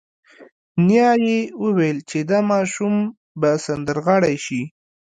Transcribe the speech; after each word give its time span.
نیا 0.87 1.11
یې 1.25 1.39
وویل 1.63 1.97
چې 2.09 2.19
دا 2.29 2.39
ماشوم 2.51 2.95
به 3.39 3.49
سندرغاړی 3.65 4.35
شي 4.45 4.61